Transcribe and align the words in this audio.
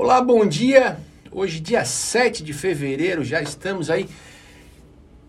Olá, 0.00 0.22
bom 0.22 0.46
dia. 0.46 0.96
Hoje, 1.28 1.58
dia 1.58 1.84
7 1.84 2.44
de 2.44 2.52
fevereiro, 2.52 3.24
já 3.24 3.42
estamos 3.42 3.90
aí 3.90 4.08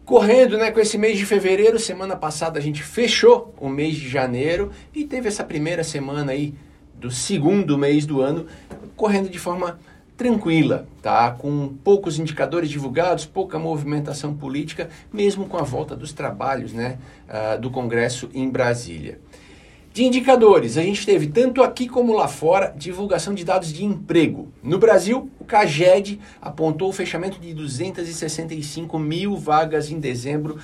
correndo 0.06 0.60
né, 0.60 0.70
com 0.70 0.80
esse 0.80 0.96
mês 0.96 1.18
de 1.18 1.26
fevereiro. 1.26 1.80
Semana 1.80 2.16
passada 2.16 2.60
a 2.60 2.62
gente 2.62 2.84
fechou 2.84 3.52
o 3.58 3.68
mês 3.68 3.96
de 3.96 4.08
janeiro 4.08 4.72
e 4.94 5.06
teve 5.06 5.28
essa 5.28 5.44
primeira 5.44 5.84
semana 5.84 6.34
aí 6.34 6.54
do 6.94 7.10
segundo 7.10 7.80
mês 7.80 8.06
do 8.06 8.22
ano 8.22 8.46
correndo 8.96 9.28
de 9.28 9.40
forma 9.40 9.80
tranquila, 10.16 10.88
tá? 11.02 11.32
Com 11.32 11.70
poucos 11.84 12.20
indicadores 12.20 12.70
divulgados, 12.70 13.26
pouca 13.26 13.58
movimentação 13.58 14.36
política, 14.36 14.88
mesmo 15.12 15.48
com 15.48 15.58
a 15.58 15.64
volta 15.64 15.96
dos 15.96 16.14
trabalhos, 16.14 16.74
né, 16.74 17.00
uh, 17.28 17.60
do 17.60 17.72
Congresso 17.72 18.30
em 18.36 18.48
Brasília. 18.48 19.20
De 19.92 20.04
indicadores, 20.04 20.78
a 20.78 20.84
gente 20.84 21.04
teve 21.04 21.28
tanto 21.28 21.64
aqui 21.64 21.88
como 21.88 22.14
lá 22.14 22.28
fora 22.28 22.74
divulgação 22.78 23.34
de 23.34 23.44
dados 23.44 23.74
de 23.74 23.84
emprego. 23.84 24.48
No 24.62 24.78
Brasil, 24.78 25.30
o 25.40 25.44
CAGED 25.44 26.20
apontou 26.40 26.90
o 26.90 26.94
fechamento 26.94 27.40
de 27.40 27.54
265 27.56 29.00
mil 29.00 29.36
vagas 29.36 29.90
em 29.90 30.00
dezembro, 30.00 30.60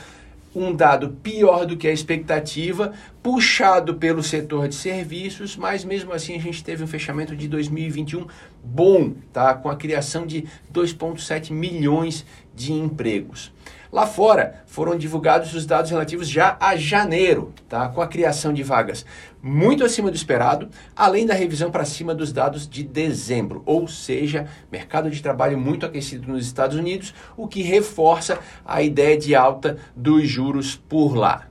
um 0.56 0.72
dado 0.74 1.10
pior 1.24 1.66
do 1.66 1.76
que 1.76 1.88
a 1.88 1.92
expectativa, 1.92 2.94
puxado 3.22 3.96
pelo 3.96 4.22
setor 4.22 4.68
de 4.68 4.76
serviços, 4.76 5.58
mas 5.58 5.84
mesmo 5.84 6.14
assim 6.14 6.36
a 6.36 6.40
gente 6.40 6.64
teve 6.64 6.84
um 6.84 6.88
fechamento 6.88 7.36
de 7.36 7.48
2021 7.48 8.28
bom, 8.64 9.16
tá? 9.34 9.56
Com 9.56 9.70
a 9.70 9.76
criação 9.76 10.26
de 10.26 10.46
2,7 10.72 11.52
milhões 11.52 12.24
de 12.54 12.72
empregos. 12.72 13.52
Lá 13.92 14.06
fora 14.06 14.64
foram 14.66 14.98
divulgados 14.98 15.54
os 15.54 15.66
dados 15.66 15.92
relativos 15.92 16.28
já 16.28 16.58
a 16.60 16.76
janeiro, 16.76 17.54
tá? 17.70 17.88
com 17.90 18.02
a 18.02 18.08
criação 18.08 18.54
de 18.54 18.64
vagas 18.64 19.06
muito 19.48 19.86
acima 19.86 20.10
do 20.10 20.16
esperado, 20.16 20.70
além 20.96 21.24
da 21.24 21.36
revisão 21.36 21.70
para 21.70 21.86
cima 21.86 22.16
dos 22.16 22.34
dados 22.34 22.68
de 22.68 22.84
dezembro, 22.84 23.62
ou 23.64 23.88
seja, 23.88 24.48
mercado 24.72 25.08
de 25.12 25.22
trabalho 25.22 25.56
muito 25.56 25.86
aquecido 25.86 26.28
nos 26.28 26.48
Estados 26.48 26.76
Unidos, 26.76 27.14
o 27.38 27.48
que 27.48 27.62
reforça 27.62 28.40
a 28.66 28.82
ideia 28.82 29.16
de 29.16 29.36
alta 29.36 29.78
dos 29.96 30.28
juros 30.28 30.76
por 30.76 31.16
lá. 31.16 31.48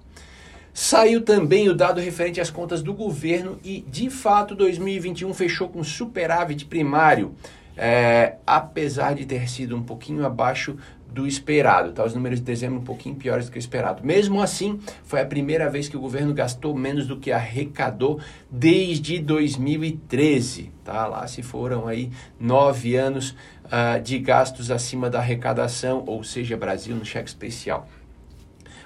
Saiu 0.73 1.23
também 1.23 1.69
o 1.69 1.75
dado 1.75 2.01
referente 2.01 2.41
às 2.41 2.51
contas 2.51 2.83
do 2.83 2.93
governo 2.93 3.61
e, 3.63 3.83
de 3.83 4.11
fato, 4.11 4.57
2021 4.57 5.33
fechou 5.33 5.69
com 5.69 5.85
superávit 5.85 6.65
primário, 6.65 7.33
é, 7.77 8.39
apesar 8.45 9.15
de 9.15 9.25
ter 9.25 9.49
sido 9.49 9.77
um 9.77 9.83
pouquinho 9.85 10.27
abaixo 10.27 10.77
do 11.13 11.27
esperado, 11.27 11.93
tá? 11.93 12.05
Os 12.05 12.15
números 12.15 12.41
de 12.41 12.45
dezembro 12.45 12.81
um 12.81 12.85
pouquinho 12.85 13.15
piores 13.15 13.47
do 13.47 13.53
que 13.53 13.59
o 13.59 13.61
esperado. 13.61 14.05
Mesmo 14.05 14.41
assim, 14.41 14.81
foi 15.05 15.21
a 15.21 15.27
primeira 15.27 15.71
vez 15.71 15.89
que 15.89 15.97
o 15.97 16.01
governo 16.01 16.35
gastou 16.35 16.75
menos 16.75 17.07
do 17.07 17.19
que 17.19 17.31
arrecadou 17.31 18.21
desde 18.51 19.19
2013, 19.21 20.73
tá? 20.85 21.07
Lá 21.07 21.27
se 21.27 21.43
foram 21.43 21.87
aí 21.87 22.11
nove 22.39 22.97
anos 22.97 23.31
uh, 23.65 24.01
de 24.03 24.19
gastos 24.19 24.71
acima 24.71 25.09
da 25.09 25.19
arrecadação, 25.19 26.03
ou 26.07 26.25
seja, 26.25 26.57
Brasil 26.57 26.97
no 26.97 27.05
cheque 27.05 27.29
especial. 27.29 27.89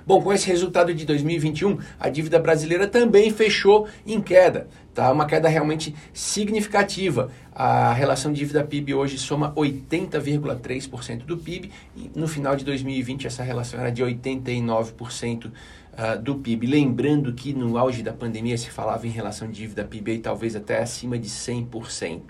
Bom, 0.09 0.23
com 0.23 0.33
esse 0.33 0.47
resultado 0.47 0.95
de 0.95 1.05
2021, 1.05 1.81
a 2.01 2.09
dívida 2.09 2.39
brasileira 2.39 2.89
também 2.89 3.31
fechou 3.31 3.87
em 4.07 4.23
queda, 4.23 4.67
tá? 4.95 5.13
Uma 5.13 5.27
queda 5.27 5.51
realmente 5.51 5.95
significativa. 6.15 7.31
A 7.55 7.93
relação 7.93 8.33
dívida 8.33 8.65
PIB 8.65 8.95
hoje 8.95 9.19
soma 9.19 9.53
80,3% 9.53 11.27
do 11.27 11.37
PIB 11.37 11.71
e 11.95 12.11
no 12.19 12.27
final 12.27 12.57
de 12.57 12.65
2020 12.65 13.27
essa 13.27 13.43
relação 13.43 13.79
era 13.79 13.93
de 13.93 14.03
89% 14.03 15.53
ah, 15.95 16.15
do 16.15 16.37
PIB. 16.37 16.67
Lembrando 16.67 17.31
que 17.35 17.53
no 17.53 17.77
auge 17.77 18.03
da 18.03 18.15
pandemia 18.15 18.57
se 18.57 18.71
falava 18.71 19.07
em 19.07 19.11
relação 19.11 19.47
de 19.47 19.59
dívida 19.61 19.85
PIB 19.85 20.13
e 20.13 20.19
talvez 20.21 20.57
até 20.57 20.79
acima 20.79 21.19
de 21.19 21.29
100%. 21.29 22.23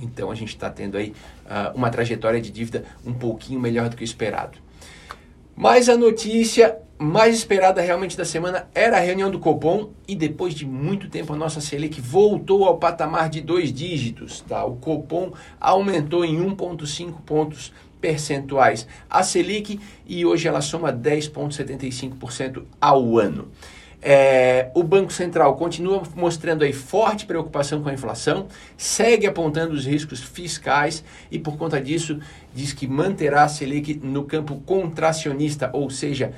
Então 0.00 0.32
a 0.32 0.34
gente 0.34 0.48
está 0.48 0.68
tendo 0.68 0.96
aí 0.96 1.14
uh, 1.46 1.76
uma 1.76 1.90
trajetória 1.90 2.40
de 2.40 2.50
dívida 2.50 2.82
um 3.06 3.14
pouquinho 3.14 3.60
melhor 3.60 3.88
do 3.88 3.94
que 3.94 4.02
o 4.02 4.04
esperado. 4.04 4.58
Mas 5.56 5.88
a 5.88 5.96
notícia 5.96 6.82
mais 7.04 7.36
esperada 7.36 7.80
realmente 7.82 8.16
da 8.16 8.24
semana 8.24 8.66
era 8.74 8.96
a 8.96 9.00
reunião 9.00 9.30
do 9.30 9.38
Copom 9.38 9.90
e 10.08 10.16
depois 10.16 10.54
de 10.54 10.64
muito 10.64 11.08
tempo 11.08 11.32
a 11.32 11.36
nossa 11.36 11.60
Selic 11.60 12.00
voltou 12.00 12.64
ao 12.64 12.78
patamar 12.78 13.28
de 13.28 13.40
dois 13.40 13.72
dígitos. 13.72 14.40
Tá? 14.40 14.64
O 14.64 14.76
Copom 14.76 15.32
aumentou 15.60 16.24
em 16.24 16.36
1,5 16.36 17.20
pontos 17.26 17.72
percentuais 18.00 18.86
a 19.08 19.22
Selic 19.22 19.78
e 20.06 20.24
hoje 20.24 20.48
ela 20.48 20.60
soma 20.60 20.92
10,75% 20.92 22.64
ao 22.80 23.18
ano. 23.18 23.48
É, 24.06 24.70
o 24.74 24.82
Banco 24.82 25.10
Central 25.10 25.56
continua 25.56 26.02
mostrando 26.14 26.62
aí 26.62 26.74
forte 26.74 27.24
preocupação 27.24 27.82
com 27.82 27.88
a 27.88 27.94
inflação, 27.94 28.48
segue 28.76 29.26
apontando 29.26 29.72
os 29.72 29.86
riscos 29.86 30.22
fiscais 30.22 31.02
e, 31.30 31.38
por 31.38 31.56
conta 31.56 31.80
disso, 31.80 32.20
diz 32.54 32.74
que 32.74 32.86
manterá 32.86 33.44
a 33.44 33.48
Selic 33.48 33.98
no 34.02 34.24
campo 34.24 34.60
contracionista, 34.66 35.70
ou 35.72 35.88
seja, 35.88 36.34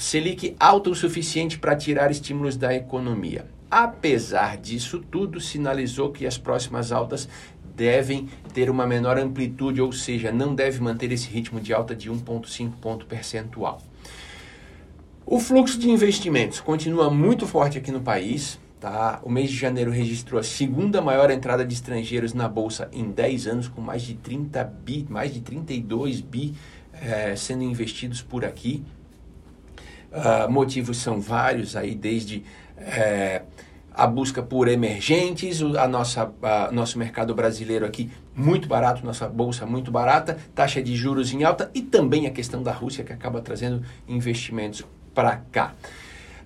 Selic 0.00 0.56
alta 0.58 0.88
o 0.88 0.94
suficiente 0.94 1.58
para 1.58 1.76
tirar 1.76 2.10
estímulos 2.10 2.56
da 2.56 2.74
economia. 2.74 3.44
Apesar 3.70 4.56
disso 4.56 4.98
tudo, 4.98 5.38
sinalizou 5.38 6.10
que 6.10 6.26
as 6.26 6.38
próximas 6.38 6.90
altas 6.90 7.28
devem 7.76 8.26
ter 8.54 8.70
uma 8.70 8.86
menor 8.86 9.18
amplitude, 9.18 9.82
ou 9.82 9.92
seja, 9.92 10.32
não 10.32 10.54
deve 10.54 10.80
manter 10.80 11.12
esse 11.12 11.28
ritmo 11.28 11.60
de 11.60 11.74
alta 11.74 11.94
de 11.94 12.10
1,5 12.10 12.72
ponto 12.80 13.04
percentual. 13.04 13.82
O 15.26 15.38
fluxo 15.38 15.78
de 15.78 15.90
investimentos 15.90 16.60
continua 16.60 17.10
muito 17.10 17.46
forte 17.46 17.76
aqui 17.76 17.92
no 17.92 18.00
país. 18.00 18.58
Tá? 18.80 19.20
O 19.22 19.30
mês 19.30 19.50
de 19.50 19.56
janeiro 19.56 19.90
registrou 19.90 20.40
a 20.40 20.42
segunda 20.42 21.02
maior 21.02 21.30
entrada 21.30 21.62
de 21.62 21.74
estrangeiros 21.74 22.32
na 22.32 22.48
bolsa 22.48 22.88
em 22.94 23.10
10 23.10 23.46
anos, 23.46 23.68
com 23.68 23.82
mais 23.82 24.00
de 24.00 24.14
30 24.14 24.64
bi, 24.64 25.06
mais 25.10 25.34
de 25.34 25.42
32 25.42 26.22
bi 26.22 26.54
é, 26.94 27.36
sendo 27.36 27.62
investidos 27.62 28.22
por 28.22 28.46
aqui. 28.46 28.82
Uh, 30.10 30.50
motivos 30.50 30.96
são 30.98 31.20
vários 31.20 31.76
aí, 31.76 31.94
desde 31.94 32.42
é, 32.76 33.42
a 33.94 34.06
busca 34.06 34.42
por 34.42 34.68
emergentes, 34.68 35.60
a 35.62 35.86
nossa, 35.86 36.32
a, 36.42 36.72
nosso 36.72 36.98
mercado 36.98 37.34
brasileiro 37.34 37.84
aqui 37.84 38.10
muito 38.34 38.66
barato, 38.66 39.04
nossa 39.04 39.28
bolsa 39.28 39.66
muito 39.66 39.90
barata, 39.90 40.38
taxa 40.54 40.82
de 40.82 40.96
juros 40.96 41.32
em 41.32 41.44
alta 41.44 41.70
e 41.74 41.82
também 41.82 42.26
a 42.26 42.30
questão 42.30 42.62
da 42.62 42.72
Rússia 42.72 43.04
que 43.04 43.12
acaba 43.12 43.40
trazendo 43.40 43.82
investimentos 44.08 44.84
para 45.14 45.36
cá. 45.52 45.74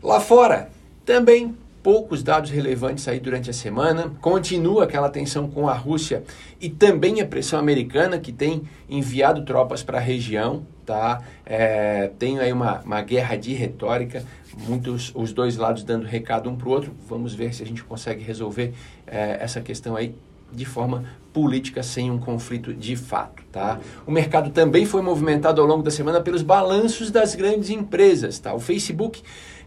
Lá 0.02 0.20
fora, 0.20 0.68
também 1.04 1.56
poucos 1.82 2.22
dados 2.22 2.50
relevantes 2.50 3.06
aí 3.06 3.20
durante 3.20 3.50
a 3.50 3.52
semana. 3.52 4.10
Continua 4.20 4.84
aquela 4.84 5.10
tensão 5.10 5.48
com 5.48 5.68
a 5.68 5.74
Rússia 5.74 6.24
e 6.60 6.70
também 6.70 7.20
a 7.20 7.26
pressão 7.26 7.58
americana 7.58 8.18
que 8.18 8.32
tem 8.32 8.62
enviado 8.88 9.44
tropas 9.44 9.82
para 9.82 9.98
a 9.98 10.00
região. 10.00 10.66
Tá? 10.84 11.22
É, 11.46 12.10
tem 12.18 12.38
aí 12.38 12.52
uma, 12.52 12.80
uma 12.80 13.00
guerra 13.00 13.36
de 13.36 13.54
retórica, 13.54 14.22
muitos 14.68 15.10
os 15.14 15.32
dois 15.32 15.56
lados 15.56 15.82
dando 15.82 16.06
recado 16.06 16.50
um 16.50 16.56
para 16.56 16.68
o 16.68 16.70
outro. 16.70 16.92
Vamos 17.08 17.34
ver 17.34 17.54
se 17.54 17.62
a 17.62 17.66
gente 17.66 17.82
consegue 17.82 18.22
resolver 18.22 18.74
é, 19.06 19.38
essa 19.40 19.60
questão 19.60 19.96
aí 19.96 20.14
de 20.52 20.64
forma 20.64 21.04
política 21.32 21.82
sem 21.82 22.10
um 22.10 22.18
conflito 22.18 22.72
de 22.72 22.94
fato, 22.94 23.42
tá? 23.50 23.80
O 24.06 24.12
mercado 24.12 24.50
também 24.50 24.86
foi 24.86 25.02
movimentado 25.02 25.60
ao 25.60 25.66
longo 25.66 25.82
da 25.82 25.90
semana 25.90 26.20
pelos 26.20 26.42
balanços 26.42 27.10
das 27.10 27.34
grandes 27.34 27.70
empresas, 27.70 28.38
tá? 28.38 28.54
O 28.54 28.60
Facebook 28.60 29.22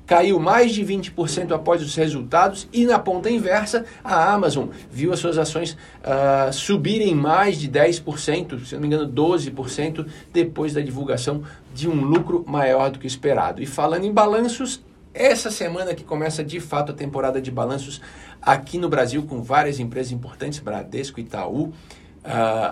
caiu 0.08 0.40
mais 0.40 0.74
de 0.74 0.84
20% 0.84 1.52
após 1.52 1.84
os 1.84 1.94
resultados 1.94 2.68
e 2.72 2.86
na 2.86 2.98
ponta 2.98 3.30
inversa, 3.30 3.86
a 4.02 4.34
Amazon 4.34 4.70
viu 4.90 5.12
as 5.12 5.20
suas 5.20 5.38
ações 5.38 5.74
uh, 5.74 6.52
subirem 6.54 7.14
mais 7.14 7.60
de 7.60 7.70
10%, 7.70 8.66
se 8.66 8.74
não 8.74 8.82
me 8.82 8.88
engano 8.88 9.12
12%, 9.12 10.08
depois 10.32 10.74
da 10.74 10.80
divulgação 10.80 11.44
de 11.74 11.90
um 11.90 12.02
lucro 12.02 12.46
maior 12.48 12.90
do 12.90 12.98
que 12.98 13.06
esperado. 13.06 13.62
E 13.62 13.66
falando 13.66 14.06
em 14.06 14.14
balanços, 14.14 14.82
essa 15.14 15.52
semana 15.52 15.94
que 15.94 16.06
começa 16.06 16.42
de 16.42 16.62
fato 16.62 16.94
a 16.94 16.96
temporada 16.96 17.42
de 17.42 17.52
balanços 17.52 18.02
aqui 18.42 18.78
no 18.78 18.88
Brasil 18.88 19.24
com 19.24 19.44
várias 19.44 19.78
empresas 19.78 20.14
importantes, 20.14 20.60
Bradesco, 20.60 21.20
Itaú, 21.20 21.64
uh, 21.64 21.74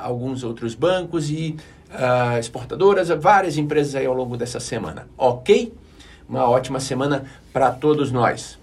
alguns 0.02 0.42
outros 0.42 0.74
bancos 0.74 1.30
e 1.30 1.58
uh, 1.90 2.40
exportadoras, 2.40 3.10
várias 3.10 3.58
empresas 3.58 3.94
aí 3.94 4.06
ao 4.06 4.14
longo 4.14 4.38
dessa 4.38 4.62
semana, 4.62 5.10
ok? 5.18 5.74
Uma 6.28 6.50
ótima 6.50 6.80
semana 6.80 7.26
para 7.54 7.72
todos 7.72 8.12
nós. 8.12 8.58